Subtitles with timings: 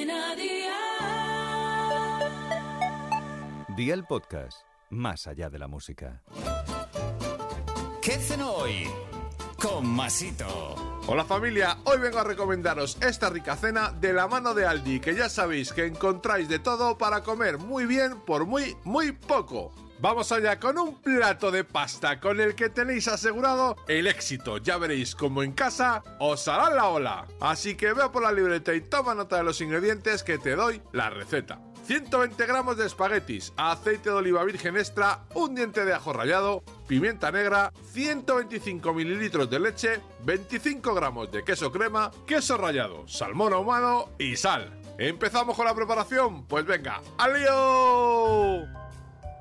[0.00, 0.76] Cadena Dial.
[3.76, 6.22] Día el podcast, más allá de la música.
[8.00, 8.88] ¿Qué cenó hoy?
[9.60, 10.74] Con Masito.
[11.06, 15.14] Hola familia, hoy vengo a recomendaros esta rica cena de la mano de Aldi, que
[15.14, 19.74] ya sabéis que encontráis de todo para comer muy bien por muy, muy poco.
[20.00, 24.56] Vamos allá con un plato de pasta con el que tenéis asegurado el éxito.
[24.56, 27.26] Ya veréis cómo en casa os hará la ola.
[27.38, 30.80] Así que veo por la libreta y toma nota de los ingredientes que te doy
[30.92, 31.60] la receta.
[31.84, 37.30] 120 gramos de espaguetis, aceite de oliva virgen extra, un diente de ajo rallado, pimienta
[37.30, 44.36] negra, 125 mililitros de leche, 25 gramos de queso crema, queso rallado, salmón ahumado y
[44.36, 44.80] sal.
[44.98, 46.46] ¿Empezamos con la preparación?
[46.46, 48.79] Pues venga, ¡al lío!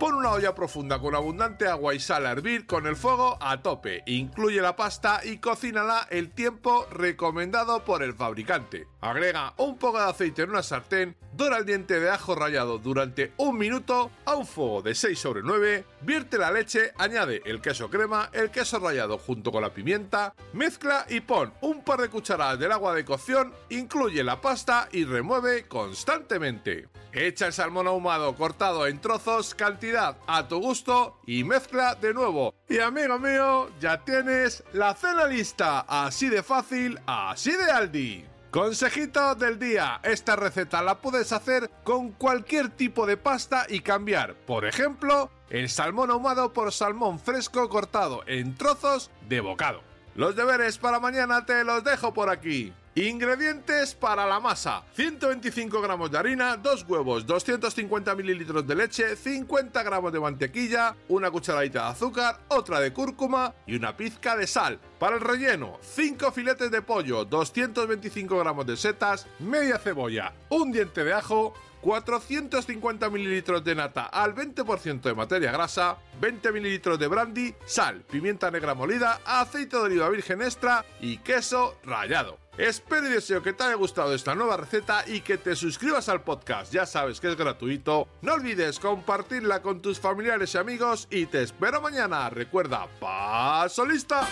[0.00, 3.60] Pon una olla profunda con abundante agua y sal a hervir con el fuego a
[3.60, 4.02] tope.
[4.06, 8.88] Incluye la pasta y cocínala el tiempo recomendado por el fabricante.
[9.02, 13.34] Agrega un poco de aceite en una sartén, dora el diente de ajo rallado durante
[13.36, 17.90] un minuto a un fuego de 6 sobre 9, vierte la leche, añade el queso
[17.90, 22.58] crema, el queso rallado junto con la pimienta, mezcla y pon un par de cucharadas
[22.58, 26.88] del agua de cocción, incluye la pasta y remueve constantemente.
[27.12, 32.54] Echa el salmón ahumado cortado en trozos, cantidad a tu gusto y mezcla de nuevo.
[32.68, 38.24] Y amigo mío, ya tienes la cena lista, así de fácil, así de Aldi.
[38.50, 44.34] Consejito del día, esta receta la puedes hacer con cualquier tipo de pasta y cambiar,
[44.34, 49.82] por ejemplo, el salmón ahumado por salmón fresco cortado en trozos de bocado.
[50.16, 52.72] Los deberes para mañana te los dejo por aquí.
[52.96, 59.80] Ingredientes para la masa: 125 gramos de harina, 2 huevos, 250 mililitros de leche, 50
[59.84, 64.80] gramos de mantequilla, una cucharadita de azúcar, otra de cúrcuma y una pizca de sal.
[64.98, 71.04] Para el relleno: 5 filetes de pollo, 225 gramos de setas, media cebolla, un diente
[71.04, 77.54] de ajo, 450 mililitros de nata al 20% de materia grasa, 20 mililitros de brandy,
[77.64, 82.38] sal, pimienta negra molida, aceite de oliva virgen extra y queso rallado.
[82.58, 86.22] Espero y deseo que te haya gustado esta nueva receta y que te suscribas al
[86.22, 88.08] podcast, ya sabes que es gratuito.
[88.20, 92.28] No olvides compartirla con tus familiares y amigos y te espero mañana.
[92.28, 94.28] Recuerda, paso lista.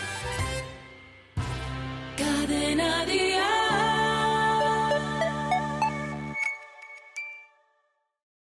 [2.19, 3.07] Cadena.